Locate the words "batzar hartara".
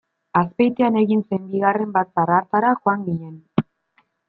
1.99-2.73